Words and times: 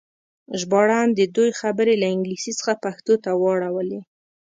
ژباړن 0.59 1.07
د 1.13 1.21
دوی 1.35 1.49
خبرې 1.61 1.93
له 2.01 2.07
انګلیسي 2.13 2.51
څخه 2.59 2.73
پښتو 2.83 3.13
ته 3.23 3.31
واړولې. 3.41 4.01